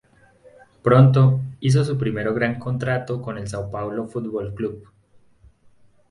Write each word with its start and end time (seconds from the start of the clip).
Pronto, 0.81 1.41
hizo 1.59 1.85
su 1.85 1.95
primero 1.95 2.33
gran 2.33 2.57
contrato 2.57 3.21
con 3.21 3.37
el 3.37 3.47
São 3.47 3.69
Paulo 3.69 4.07
Futebol 4.07 4.51
Clube. 4.51 4.85